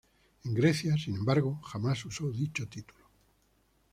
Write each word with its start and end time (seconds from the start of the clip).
En 0.45 0.55
Grecia, 0.55 0.97
sin 0.97 1.15
embargo, 1.17 1.61
jamás 1.61 2.03
usó 2.05 2.31
dicho 2.31 2.67
título. 2.67 3.07